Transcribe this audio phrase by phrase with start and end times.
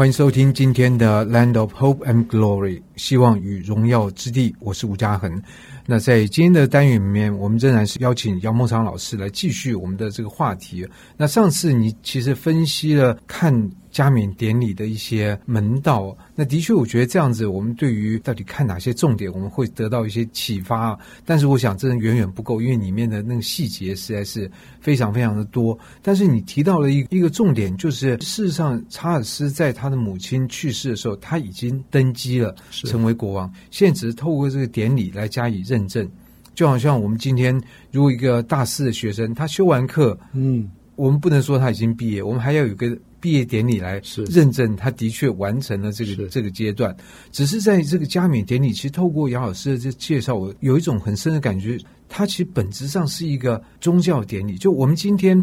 [0.00, 4.55] 欢迎收听今天的《Land of Hope and Glory》， 希望与荣耀之地。
[4.59, 5.41] 我是吴嘉恒。
[5.87, 10.87] 那在今天的单元里面，我们仍然是邀请杨梦昌老师来继续我们的这个话题。
[11.17, 13.51] 那上次你其实分析了看
[13.89, 20.97] 加冕典礼的一些门道，那的确，我觉得这样子，我们对于到底看哪些重点，我们会得到一些启发。
[21.25, 25.77] 但是，我想这远远不够，因为里面的那个细节实在是非常非常的多。
[26.03, 32.55] 但是，你提到了一一个重点，就是事实上，查尔斯在他的母亲去世的时候，他已经登基了，
[32.91, 33.51] 成为国王。
[33.69, 36.07] 现在只是透过这个典礼来加以认证，
[36.53, 37.59] 就好像我们今天
[37.91, 42.97] 如果一个大四的学生，他修完课，嗯，我们不能说他已经毕业，我们还要有个。
[43.21, 46.97] 毕业典礼来认证，他的确完成了这个这个阶段。
[47.31, 51.77] 只是在这个加冕典礼，其实透过杨老师的这介绍，我有一种很深的感觉，
[52.09, 54.57] 它其实本质上是一个宗教典礼。
[54.57, 55.37] 就我们今天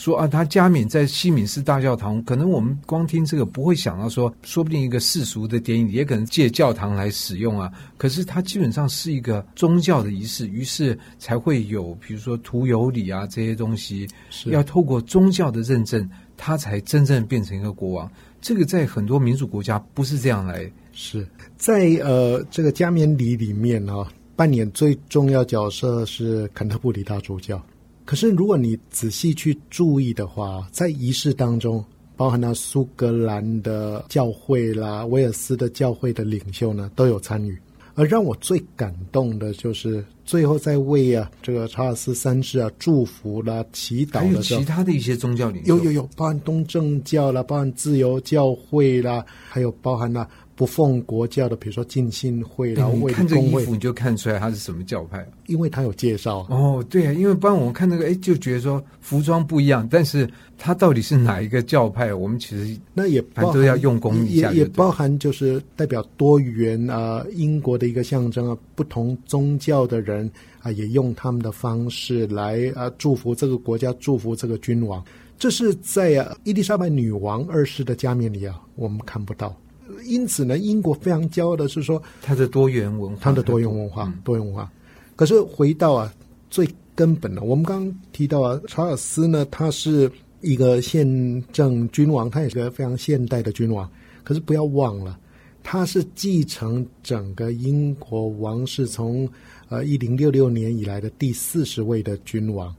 [0.00, 7.70] 说啊，他加冕在西敏寺大教堂，可能我们光听这个不会想到说，说不定一个世俗的典礼也可能借教堂来使用啊。
[7.98, 16.08] 可是它基本上是一个宗教的仪式，于是才会有比如说徒有礼啊这些东西，是要透过宗教的认证。
[16.42, 20.72] 他才真正变成一个国王，这个在很多民主国家不是这样来。
[20.94, 27.62] 是在呃这个加冕礼里面呢、哦，扮演最重要角色是肯特布里大主教。
[28.10, 31.84] 可是如果你仔细去注意的话，在仪式当中，
[32.16, 37.56] 包含了苏格兰的教会啦、威尔斯的教会的领袖呢，都有参与。
[37.94, 50.28] 而让我最感动的就是最后在为啊这个查尔斯三世啊祝福啦、祈祷的时候，还有其他的一些宗教领袖，有有有，包含东正教啦，包含自由教会啦，还有包含了。
[50.60, 56.46] 不奉国教的，比如说浸信会，然后为看这衣服你就看出来他是什么教派，因为他有介绍。
[56.50, 62.12] 哦，对啊，因为不然我们看那个，哎，就觉得说服装不一样，但是他到底是哪一个教派？
[62.12, 75.02] 我们其实那也反正都要用功一下，也也包含就是代表多元啊，英国的一个象征啊，不同宗教的人啊，也用他们的方式来啊祝福这个国家，祝福这个君王。
[75.38, 79.56] 这是在啊伊丽莎白女王二世的加冕礼啊，我们看不到。
[80.04, 84.70] 因此呢，英国非常骄傲的是说，它的多元文化，它的多元文化，多元文化。
[85.16, 86.12] 可是回到啊
[86.48, 91.06] 最根本的，我们刚刚提到啊，查尔斯呢，他是一个宪
[91.52, 93.90] 政君王，他也是个非常现代的君王。
[94.22, 95.18] 可是不要忘了，
[95.62, 99.28] 他是继承整个英国王室从
[99.68, 102.74] 呃一零六六年以来的第四十位的君王，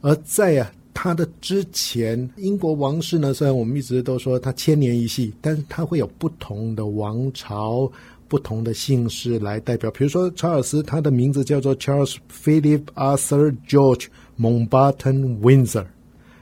[0.00, 0.72] 而在啊。
[0.94, 7.90] 他的之前，英国王室呢，虽然我们一直都说他千年一系，但是他会有不同的王朝、
[8.28, 9.90] 不同的姓氏来代表。
[9.90, 14.06] 比如说查尔斯，他的名字叫做 Charles Philip Arthur George
[14.38, 15.84] Mountbatten Windsor，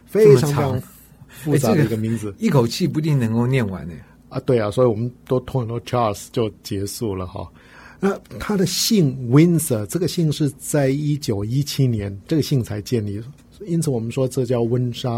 [0.04, 0.82] 非常非常
[1.28, 3.94] 复杂的一个名字，欸这个、一口气不一定能够念完呢。
[4.28, 7.50] 啊，对啊，所以我们都通常 Charles 就结束了哈。
[7.98, 13.20] 那他的姓 Windsor，这个姓是在一九一七年这个姓才建立。
[13.66, 15.10] 因此，我们说这叫温莎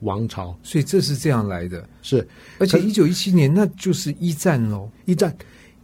[0.00, 1.86] 王朝，所以这是这样来的。
[2.02, 2.26] 是，
[2.58, 4.88] 而且一九一七年那就是一战喽。
[5.04, 5.36] 一战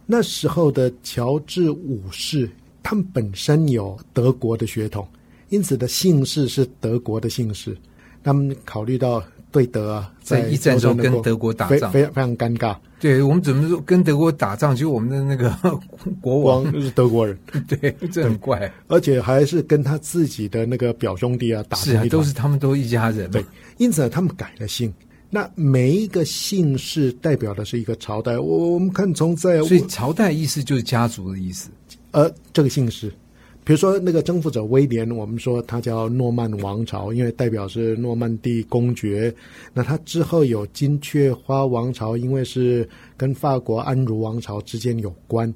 [0.05, 2.49] 那时候的乔治五世，
[2.81, 5.07] 他们本身有德国的血统，
[5.49, 7.77] 因此的姓氏是德国的姓氏。
[8.23, 12.75] 他们考虑到对德啊，在一战中跟德国打仗，非常非常尴尬。
[12.99, 14.75] 对，我们怎么说跟德国打仗？
[14.75, 15.55] 就我们的那个
[16.19, 17.37] 国王就是德国人，
[17.67, 23.31] 对，这很怪，而且还是跟他自己的那个表兄弟啊打，是啊，都是他们都一家人。
[23.31, 23.43] 对，
[23.77, 24.93] 因此他们改了姓。
[25.29, 28.37] 那每一个姓氏代表的是一个朝代。
[28.37, 31.69] 我我们看从在，所以朝代意思就是家族的意思，
[32.11, 33.13] 而这个姓氏。
[33.69, 39.31] 比如说，那个征服者威廉，我们说他叫诺曼王朝，因为代表是诺曼第公爵。
[39.75, 45.53] 那他之后有金雀花王朝，因为是跟法国安茹王朝之间有关。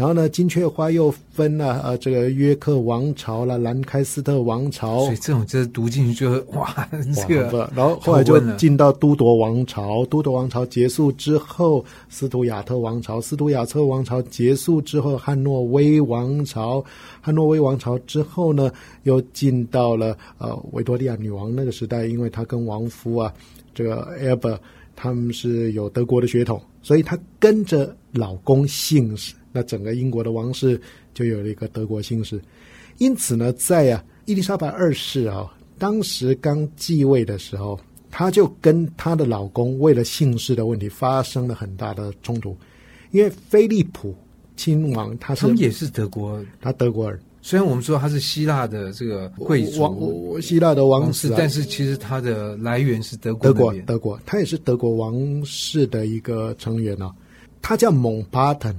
[0.00, 5.00] 然后呢，金雀花又分了呃，这个约克王朝了，兰开斯特王朝。
[5.04, 6.88] 所以这种就是读进去就哇，
[7.28, 7.70] 这个。
[7.76, 16.82] 然后后来就进到都铎王朝，都铎王朝结束之后，斯图亚特王朝，斯图亚特王朝结束之后，汉诺威王朝，
[17.20, 18.72] 汉诺威王朝之后呢，
[19.02, 23.30] 又进到了呃维多利亚女王那个时代，因为她跟王夫啊，
[23.74, 24.60] 这个 Albert
[24.96, 29.34] 他们是有德国的血统，所以她跟着老公姓氏。
[29.52, 30.80] 那整个英国的王室
[31.12, 32.40] 就有了一个德国姓氏，
[32.98, 37.78] 因此呢，在啊伊丽莎白二世啊当时刚继位的时候，
[38.10, 42.56] 她就跟她的老公为了姓氏的问题发生了很大的冲突，
[43.10, 44.14] 因为菲利普
[44.56, 53.50] 亲王他是他们也是德国，他德国人，虽然我们说他是希腊的这个贵族，王希腊的王室，但是其实他的来源是德国。
[53.50, 57.10] 德国，德国，他也是德国王室的一个成员啊。
[57.62, 58.78] 他叫蒙巴顿，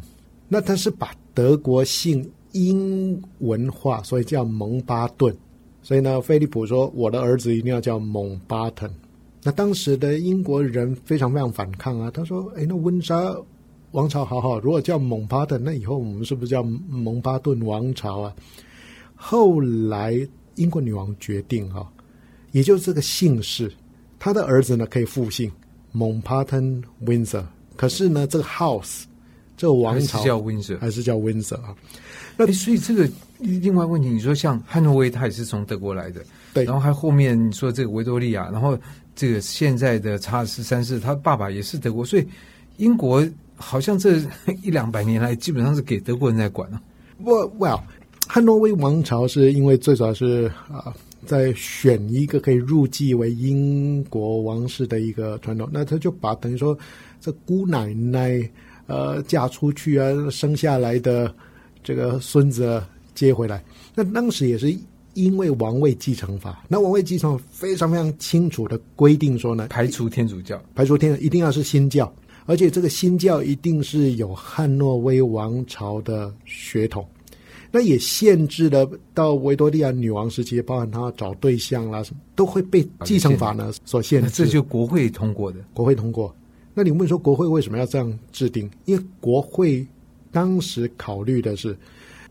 [0.53, 5.33] 那他是把德国姓英文化，所以叫蒙巴顿。
[5.81, 8.91] 所以呢，菲利普说：“我的儿子一定要叫蒙巴顿。”
[9.43, 13.33] 那当时的英国人非常非常反抗啊，他说：“哎，那温莎
[13.91, 18.35] 王朝好好，如果叫蒙巴顿，那以后我们是不是叫蒙巴顿王朝啊？”
[19.15, 20.19] 后来
[20.55, 21.89] 英国女王决定哈、
[22.51, 23.71] 也就是这个姓氏，
[24.19, 25.49] 他的儿子呢可以复姓
[25.93, 27.41] 蒙巴顿温莎
[27.77, 29.03] 可是呢这个 house
[29.61, 31.75] 这个王朝叫 Windsor，还是叫 Windsor 啊？
[32.35, 36.23] 那所以这个另外问题，你说像汉诺威，他也是从德国来的，
[36.53, 38.77] 对，然后还后面你说这个维多利亚，然后。
[39.13, 42.25] 这个现在的查尔斯三世，他爸爸也是德国，所以
[42.77, 43.23] 英国
[43.57, 44.17] 好像这
[44.63, 46.81] 一两百年来基本上是给德国人在管啊。
[47.21, 47.81] 不，Well，
[48.25, 50.93] 汉诺威王朝是因为最早是啊、呃，
[51.25, 56.75] 在选一个可以入继为英国王室的一个传统，那他就把等于说
[57.19, 58.49] 这姑奶奶
[58.91, 61.33] 呃嫁出去啊，生下来的
[61.81, 62.83] 这个孙子
[63.15, 63.63] 接回来，
[63.95, 64.77] 那当时也是。
[65.13, 72.09] 因为王位继承法，那王位继承法非常非常清楚的规定说呢，排除天主教，排除天主，一定要是新教，
[72.45, 77.05] 而且这个新教一定是有汉诺威王朝的血统，
[77.73, 84.29] 那也限制了到维多利亚女王时期，包含她找对象啦什么，都会被继承法呢所限制。
[84.29, 86.33] 这就国会通过的，国会通过。
[86.73, 88.69] 那你问说国会为什么要这样制定？
[88.85, 89.85] 因为国会
[90.31, 91.77] 当时考虑的是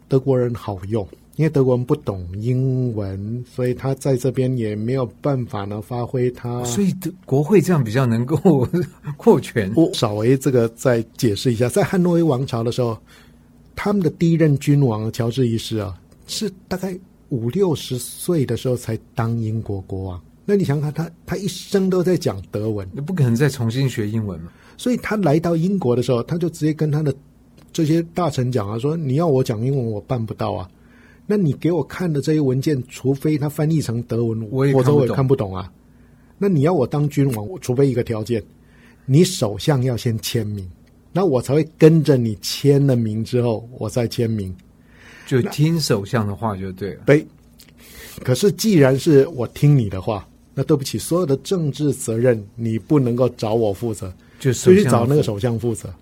[0.08, 1.06] 德国人好用。
[1.36, 6.62] 因为德国人不懂英文，所以他在这边也没有办法呢发挥他。
[6.64, 8.36] 所以德国会这样比较能够
[9.16, 9.72] 扩权。
[9.74, 12.98] 我稍微这个再解释一下，在汉诺威王朝的时候，
[13.74, 16.94] 他们的第一任君王乔治一世啊，是大概
[17.30, 20.20] 五六十岁的时候才当英国国王。
[20.50, 24.50] 那你想想看，他他一生都在讲德文，那不可能再重新学英文嘛。
[24.76, 27.14] 所以他来到英国的时候，他就直接跟他的
[27.72, 30.68] 这些大臣讲啊，说你要我讲英文，我办不到啊。
[31.24, 35.72] 那你给我看的这些文件，除非他翻译成德文，我我也看不懂啊。
[36.36, 38.42] 那你要我当君王，我除非一个条件，
[39.06, 40.68] 你首相要先签名，
[41.12, 44.52] 那我才会跟着你签了名之后，我再签名。
[45.28, 47.02] 就听首相的话就对了。
[47.06, 47.24] 对。
[48.24, 55.92] 可是既然是我听你的话，那对不起，所有的政治责任你不能够找我负责，就去找那个首相负责。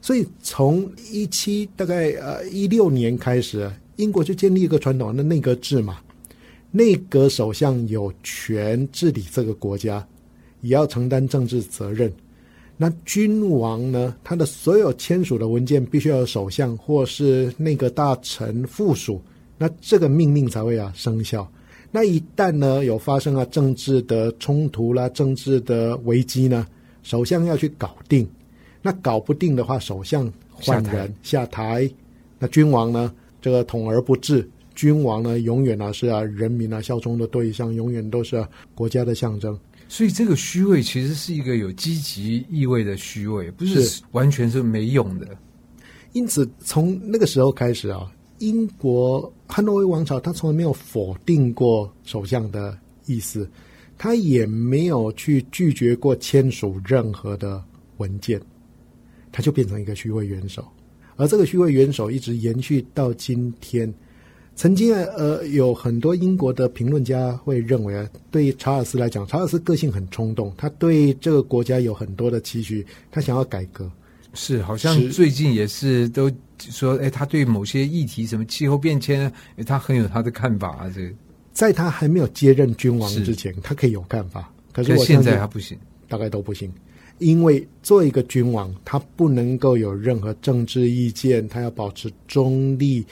[0.00, 3.70] 所以从一七大概呃一六年开始。
[3.96, 5.98] 英国就建立一个传统的内阁制嘛，
[6.70, 10.02] 内阁首相有权治理这个国家，
[10.62, 12.10] 也要承担政治责任。
[12.78, 19.20] 那君王呢，他的所有签署的文件必须要有首相或是内阁大臣附属，
[19.58, 21.46] 那这个命令才会啊生效。
[21.90, 26.66] 那一旦呢有发生啊政治的冲突啦、政治的危机呢，
[27.02, 28.28] 首相要去搞定。
[28.82, 31.90] 那搞不定的话，首相换人下台，
[32.38, 33.12] 那君王呢？
[33.42, 39.58] 这个统而不治，君王呢，永远啊是啊人民啊效忠的对象，永远都是啊国家的象征。
[39.88, 45.26] 所以这个虚位其实是一个有积极意味的虚位，不是完全是没用的。
[46.12, 53.50] 因此，从那个时候开始啊，英国汉诺威王朝他从来没有否定过首相的意思，
[53.98, 57.62] 他也没有去拒绝过签署任何的
[57.96, 58.40] 文件，
[59.32, 60.64] 他就变成一个虚位元首。
[61.16, 63.92] 而这个虚位元首一直延续到今天。
[64.56, 73.90] 曾经呃，有很多英国的评论家会认为啊，对查尔斯来讲，查尔斯个性很冲动，他对这个国家有很多的期许，他想要改革。
[74.34, 79.32] 是，好像最近也是都说，哎，他对某些议题，什么气候变迁，
[79.64, 80.90] 他很有他的看法啊。
[80.94, 81.14] 这个，
[81.52, 86.72] 在他还没有接任君王之前，他可以有看法，可是我现在他不行，大概都不行。
[87.18, 93.04] 因为做一个君王，他不能够有任何政治意见，他要保持中立，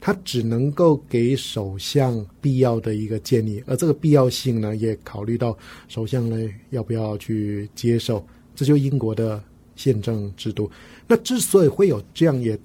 [0.00, 5.54] 他只能够给首相必要的一个建议，而这个必要性呢，也考虑到
[5.88, 9.42] 首相呢要不要去接受，这就英国的
[9.76, 10.70] 宪政制度。
[11.06, 12.58] 那之所以会有这样，也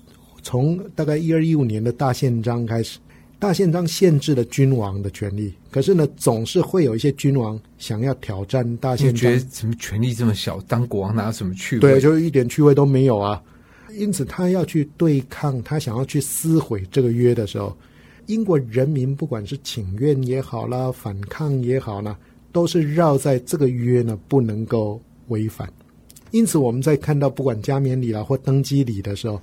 [0.46, 3.00] 从大概一二一五年的大宪章开始。
[3.40, 9.16] 大宪章限制了君王的权利，可是呢，总是会有一些君王想要挑战大宪章。
[9.16, 11.82] 觉得什么权力这么小，当国王哪有什么趣味？
[11.82, 13.42] 对，就一点趣味都没有啊！
[13.96, 17.76] 因此，他要去对抗，他想要去撕毁这个约的时候，
[18.28, 22.16] 英国人民不管是请愿也好啦，反抗也好呢，
[22.52, 25.68] 都是绕在这个约呢不能够违反。
[26.30, 29.42] 因此，我们在看到不管加冕礼啦或登基礼的时候。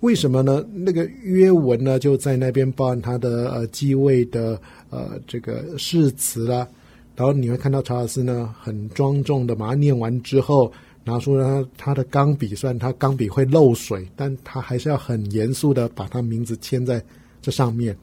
[0.00, 0.64] 为什么呢？
[0.72, 6.66] 那个约文呢，就在那边报他的呃继位的呃这个誓词啦，
[7.14, 10.72] 然后你会看到查尔斯呢很庄重的把它念完之后，
[11.04, 17.02] 拿出了他的钢笔，虽然他钢笔会漏水，但他还是要很严肃的把他名字签在
[17.42, 17.94] 这上面。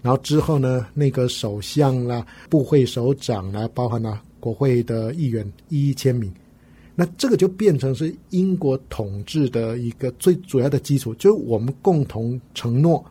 [0.00, 6.32] 然后之后呢，那个首相啦、部会首长啦，包含了国会的议员一一签名。
[6.94, 13.04] 那这个就变成是英国统治的一个最主要的基础，就是我们共同承诺，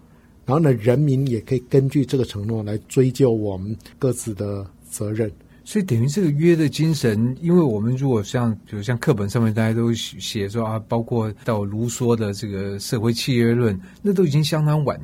[0.45, 5.31] 然后呢，人民也可以根据这个承诺来追究我们各自的责任。
[5.63, 14.99] 所以等于这个约的精神，因为我们如果像比如像课本上面大家都写说啊，包括到卢梭的这个社会契约论，那都已经相当晚。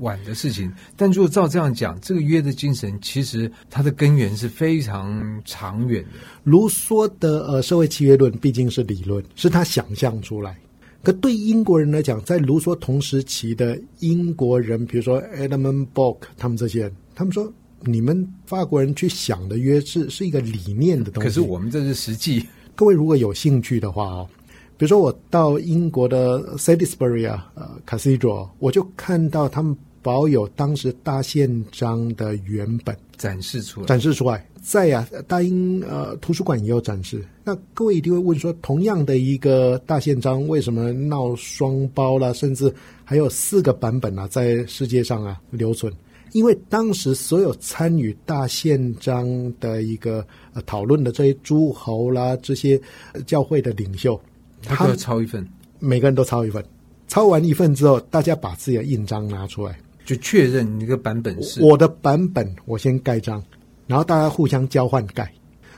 [0.00, 6.10] 晚的事情，但如果照这样讲，这个约的精神其实它的根源是非常长远的。
[6.44, 10.56] 卢梭的呃社会契约论毕竟是理论，是他想象出来。
[11.02, 22.44] 可对英国人来讲，在卢梭同时期的英国人，比如说 Edmund Burke 他们这些人，他们说你们法国人去想的约是是一个理念的东西，可是我们这是实际。
[22.74, 24.28] 各位如果有兴趣的话哦，
[24.76, 29.76] 比如说我到英国的 Salisbury 啊，呃，Cathedral，我就看到他们。
[30.02, 37.24] 保有当时大宪章的原本展示出来，展示出来，在呀、啊，大英呃图书馆也有展示。
[37.42, 42.32] 那各位一定会问说，同样的一个大宪章，为什么闹双胞了？
[42.34, 45.92] 甚至还有四个版本啊，在世界上啊留存？
[46.30, 52.80] 因为当时所有参与大宪章的一个呃讨论的这些诸侯啦，这些
[53.26, 54.20] 教会的领袖，
[54.66, 55.46] 他都要抄一份，
[55.78, 56.64] 每个人都抄一份。
[57.08, 59.78] 抄完一份之后，大家把自己的印章拿出来。
[60.04, 63.42] 就确认你这个版本是我的版本，我先盖章，
[63.86, 65.32] 然后大家互相交换盖，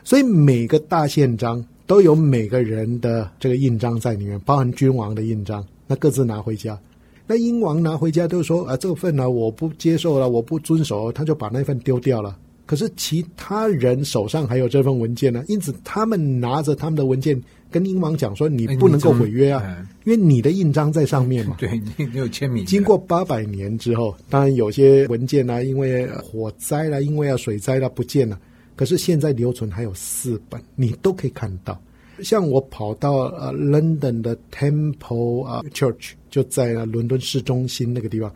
[0.04, 6.78] 所以每个大宪章都有每个人的这个印章在里面，包含君王的印章，那各自拿回家。
[7.26, 12.36] 那英王拿回家都说啊，这份呢我不接受了，我不遵守，他就把那份丢掉了。
[12.68, 17.42] 可是其他人手上还有这份文件呢，因此他们拿着他们的文件。
[17.70, 21.54] 跟英王讲说，你不能够毁约啊，哎、因为你的印章在上面嘛。
[21.60, 22.64] 对，你你有签名。
[22.64, 28.40] 经过八百年之后，当然有些文件啊，因为火灾了，因为啊水灾了不见了。
[28.74, 31.78] 可是现在留存还有四本，你都可以看到。
[32.22, 38.32] 像我跑到呃 London 的 Temple 啊 Church，就在伦敦市中心那个地方，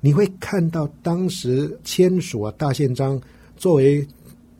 [0.00, 3.20] 你会看到当时签署啊大宪章，
[3.62, 4.04] 作为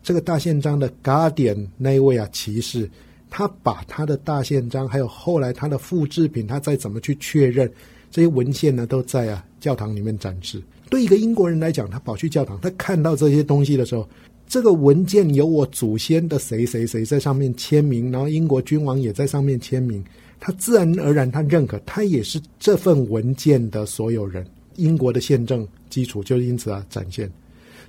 [0.00, 2.88] 这个大宪章的 Guardian 那一位啊骑士。
[3.28, 7.68] 他把他的大宪章，还有后来他的复制品，他再怎么去确认
[8.12, 8.86] 这些文献呢？
[8.86, 10.62] 都在啊教堂里面展示。
[10.88, 14.08] 对一个英国人来讲，他跑去教堂，他看到这些东西的时候，
[14.46, 20.04] 这个文件有我祖先的谁谁谁在上面签名，然后英国君王也在上面签名，
[20.38, 24.46] 他自然而然他认可，他也是这份文件的所有人。
[24.76, 27.28] 英国的宪政基础就因此啊展现。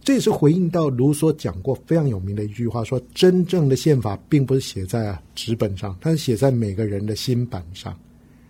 [0.03, 7.97] 这也是回应到卢梭讲过非常有名的一句话，说真正的宪法并不是写在纸本上，它是写在每个人的心板上。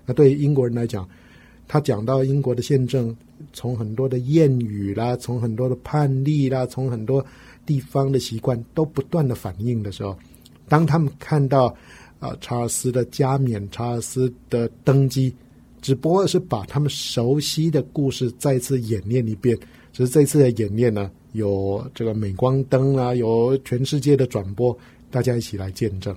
[0.05, 1.07] 那对于英国人来讲，
[1.67, 3.15] 他讲到英国的宪政，
[3.53, 7.25] 从很多的谚语啦，从很多的判例啦，从很多
[7.65, 10.17] 地方的习惯都不断的反映的时候，
[10.67, 11.67] 当他们看到
[12.19, 15.33] 啊、呃、查尔斯的加冕、查尔斯的登基，
[15.81, 19.57] 只不过是把他们熟悉的故事再次演练一遍，
[19.93, 24.77] 只是这次的演练呢，有这个镁光灯啊，有全世界的转播，
[25.09, 26.13] 大家一起来见证。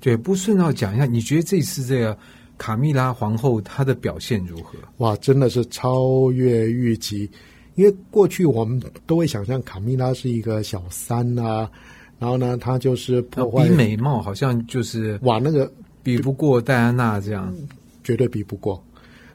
[0.00, 2.16] 对，不顺道讲一下，你觉得这次这个
[2.58, 4.78] 卡蜜拉皇后她的表现如何？
[4.98, 7.30] 哇，真的是超越预期。
[7.74, 11.70] 因为过去我们都会想象卡蜜拉是一个小三啊，
[12.18, 15.70] 然后呢，她就是破坏，比美貌好像就是哇，那个
[16.02, 17.54] 比不过戴安娜这样，
[18.02, 18.82] 绝对比不过。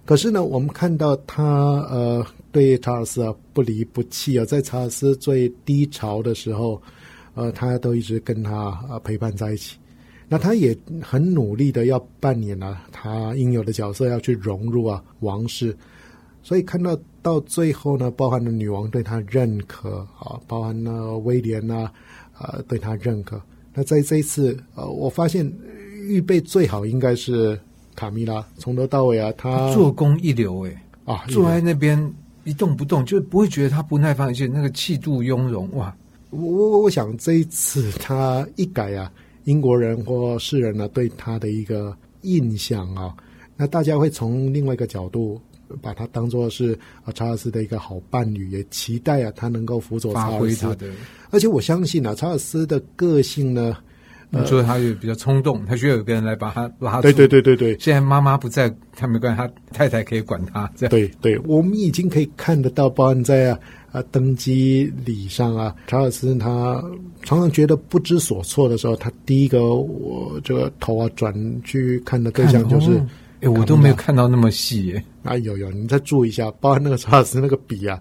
[0.10, 1.44] 可是呢，我们看到他
[1.88, 6.82] 呃，对查尔斯啊不离不弃啊，在查尔斯最低潮的时候，
[7.36, 8.52] 呃，他都一直跟他
[8.90, 9.78] 啊陪伴在一起。
[10.28, 15.78] 那他也很努力的要扮演啊他应有的角色，要去融入啊王室。
[16.42, 21.88] 所以看到到最后呢，包含了女王对他认可啊，包含了威廉呐
[22.34, 23.40] 啊对他认可。
[23.76, 25.46] 那在这一次呃，我发现
[26.08, 27.60] 预备最好应该是。
[27.96, 35.96] 卡米拉从头到尾啊，他做工一流哎啊，坐在那边一动不动，就不会觉得他不耐烦，而且那个气度雍容哇！
[36.30, 39.12] 我我我想这一次他一改啊，
[39.44, 43.14] 英国人或世人呢、啊、对他的一个印象啊，
[43.58, 45.42] 那大家会从另外一个角度
[45.82, 50.78] 把他当做是啊查尔斯的一个好伴侣，也期待啊他能够辅佐查尔斯。
[51.32, 53.76] 而且我相信啊，查尔斯的个性呢。
[54.32, 57.02] 你说他就比较冲动，他需要有个人来把他拉住。
[57.02, 57.76] 对对对对对。
[57.80, 60.72] 现在妈妈不在，他没关系，他太太可以管他。
[60.76, 60.92] 这样。
[60.92, 63.60] 对对，我们已经可以看得到，包含在啊，
[63.92, 66.80] 啊登基礼上啊，查尔斯他
[67.24, 71.34] 常常觉得不知所措的时候，他第一个我这个头啊转
[71.64, 72.98] 去看的对象就是，
[73.42, 75.04] 哎、哦，我都没有看到那么细耶。
[75.24, 78.00] 啊有有，你再注意一下，包含那个查尔斯那个笔啊，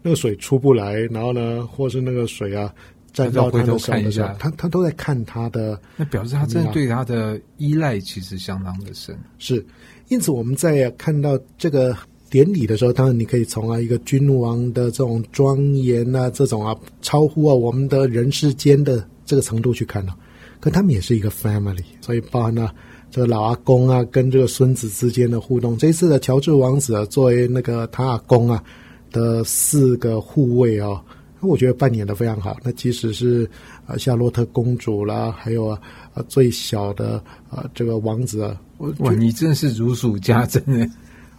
[0.00, 2.72] 那个水出不来，然后呢，或是那个水啊。
[3.16, 9.18] 再回头看一下，他他都在看他的，那表示他真的对他的依赖其实相当的深。
[9.38, 9.64] 是，
[10.08, 11.96] 因此我们在看到这个
[12.28, 20.14] 典礼的时候，当然你可以从啊一个君王的这种庄严啊，这种啊超乎啊我们的人世间的这个程度去看了。
[20.60, 22.70] 可他们也是一个 family，所以包含了
[23.10, 25.74] 这个老阿公啊跟这个孙子之间的互动。
[25.78, 28.62] 这一次的乔治王子啊，作为那个他阿公啊
[29.10, 31.02] 的四个护卫啊。
[31.46, 32.56] 我觉得扮演的非常好。
[32.62, 33.48] 那即使是
[33.86, 35.80] 啊夏洛特公主啦，还有啊
[36.28, 38.60] 最小的啊这个王子啊，
[38.98, 40.86] 哇，你真是如数家珍呢。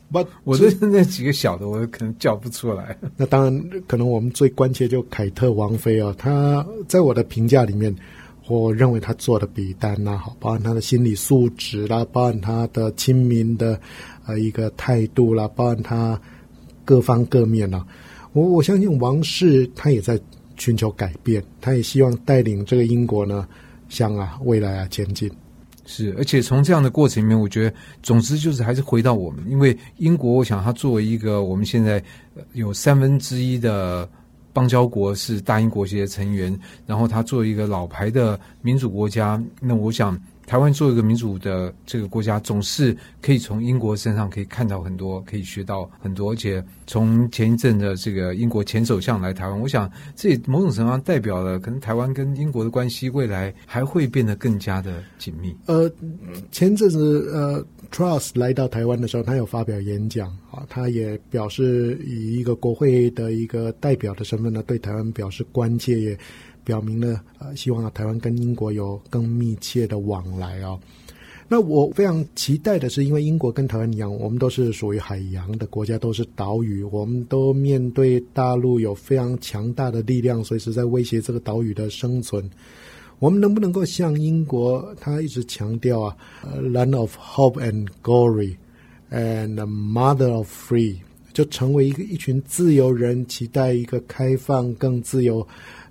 [0.10, 2.98] 不，我这那几个小的，我可能叫不出来。
[3.18, 7.94] 那当然，可能我们最关切就凯特王妃啊，她在我的评价里面，
[8.48, 13.78] 我认为她做的比丹娜好，包含她的心理素质啦，包含她的亲民的
[14.26, 16.18] 呃一个态度啦，包含她
[16.86, 17.86] 各方各面啊。
[18.38, 20.20] 我我相信王室他也在
[20.58, 23.48] 寻求改变，他也希望带领这个英国呢
[23.89, 25.27] 向啊未来啊前进。
[25.88, 32.03] 是，而且从这样的过程里面，我觉得总之就是还是回到我们，因为英国，我想它作为一个我们现在
[32.53, 34.08] 有三分之一的
[34.53, 40.15] 邦交国是大英国协的成员，然后它作为一个老牌的民主国家，那我想。
[40.48, 46.32] 台湾作为一个民主的这个国家，总是可以从英国身上可以看到很多，可以学到很多。
[46.32, 55.54] 而且从前一阵的这个英国前首相来台湾，我想这也某种程度上代表了可能台湾跟英国的关系未来还会变得更加的紧密。
[55.66, 55.92] 呃，
[56.50, 57.62] 前阵子呃
[57.92, 66.18] ，Truss 来到台湾的时候，他有发表演讲啊，他也表示以一个国会的一个代表的身份呢，对台湾表示关切也。
[66.68, 70.77] 表明了，呃，希望啊，台湾跟英国有更密切的往来哦。
[71.48, 82.44] 那我非常期待的是，因为英国跟台湾一样，我们都是属于海洋的国家，都是岛屿，我们都面对大陆有非常强大的力量，随时在威胁这个岛屿的生存。
[83.20, 86.18] 我们能不能够像英国，他一直强调啊
[86.62, 88.58] ，Land of Hope and Glory
[89.10, 90.98] and Mother of Free，
[91.32, 95.48] 就成为一个一群自由人，期待一个开放、更自由。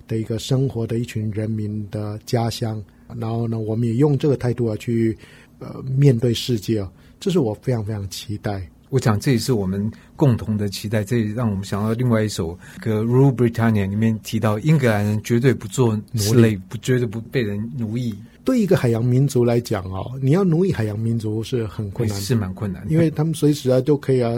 [0.07, 2.83] 的一个生活的一群人民的家乡，
[3.19, 5.17] 然后呢，我们也用这个态度啊去
[5.59, 6.91] 呃面对世界啊，
[7.21, 8.67] 这是我非常非常期待。
[8.89, 18.15] 我想这也是我们共同的期待，这也让我们想到另外一首歌《Rule Britannia》里面提到，英格兰人绝对不做奴隶，不绝对不被人奴役。
[18.45, 24.31] 对一个海洋民族来讲哦，你要奴役海洋民族是很困难，是蛮困难的，因为他们随时啊都可以啊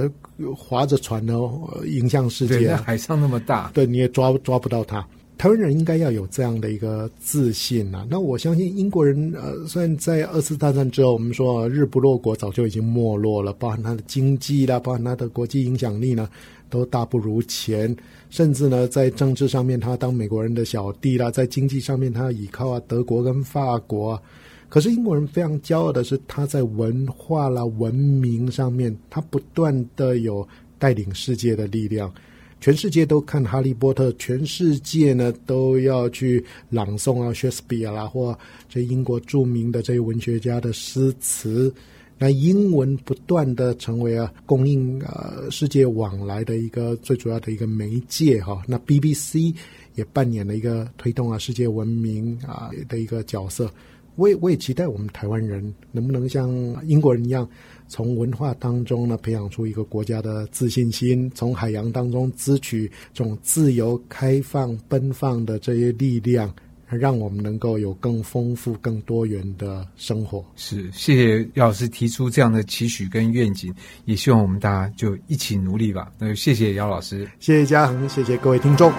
[0.57, 5.07] 划着船哦影响世界啊，海上那么大，对，你也抓抓不到他。
[5.39, 8.07] 台湾人应该要有这样的一个自信呐、啊。
[8.11, 16.29] 那我相信英国人，呃，虽然在二次大战之后，我们说日不落国早就已经没落了，包含它的经济啦，包含它的国际影响力呢，
[16.69, 17.97] 都大不如前。
[18.31, 24.21] 甚至呢，在政治上面，他当美国人的小弟啦；在经济上面，他要依靠啊德国跟法国、
[24.69, 30.47] 可是英国人非常骄傲的是，他在文化啦、文明上面，他不断的有
[30.81, 32.13] 带领世界的力量。
[32.61, 38.37] 全世界都看《哈利波特》，全世界呢都要去朗诵啊，薛斯比亚啦，或
[38.69, 41.73] 这英国著名的这些文学家的诗词。
[42.21, 48.61] 那英文不断的成为啊，供应呃世界往来的一个最主要的一个媒介哈。
[48.67, 49.55] 那 BBC
[49.95, 53.71] 也扮演了一个推动啊世界文明啊的一个角色。
[54.19, 56.51] 我也我也期待我们台湾人能不能像
[56.85, 57.49] 英国人一样。
[57.87, 66.53] 从文化当中呢，培养出一个国家的自信心；从海洋当中汲取这种自由、开放、奔放的这些力量，
[66.89, 70.45] 让我们能够有更丰富、更多元的生活。
[70.57, 73.73] 是，谢谢姚老师提出这样的期许跟愿景，
[74.05, 76.13] 也希望我们大家就一起努力吧。
[76.19, 78.93] 那就谢谢姚老师，谢谢嘉恒，谢谢各位听众。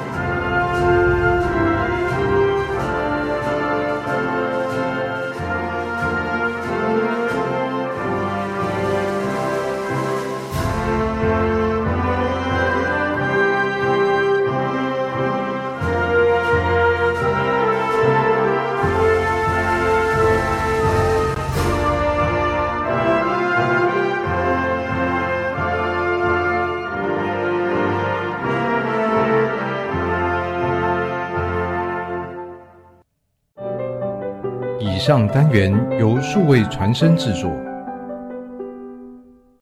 [35.00, 37.69] 上单元由数位传声制作。